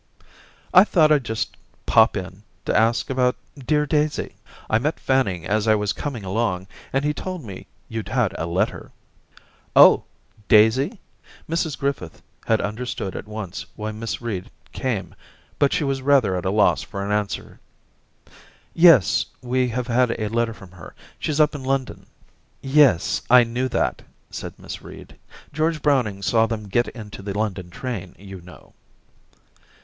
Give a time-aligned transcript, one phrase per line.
[0.41, 1.55] * I thought I'd just
[1.85, 4.33] pop in to ask about dear Daisy.
[4.67, 8.47] I met Fanning as I was coming along and he told me you'd had a
[8.47, 8.89] letter.'
[9.75, 10.05] *Oh!
[10.47, 10.99] Daisy?'
[11.47, 15.13] Mrs Griffith had Under stood at once why Miss Reed came,
[15.59, 17.59] but she was rather at a loss for an answer....
[18.23, 20.95] * Yes, we have had a letter from her.
[21.19, 22.07] She's up in London.'
[22.59, 25.15] *Yes, I knew that,' said Miss Reed.
[25.53, 28.73] 'George Browning saw them get into the London train, you know.'